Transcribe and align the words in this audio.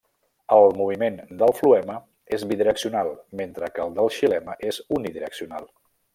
El 0.53 0.63
moviment 0.77 1.19
del 1.41 1.53
floema 1.57 1.97
és 2.39 2.47
bidireccional, 2.53 3.13
mentre 3.43 3.71
que 3.77 3.85
el 3.87 3.95
del 4.01 4.11
xilema 4.19 4.57
és 4.73 4.81
unidireccional. 4.99 5.71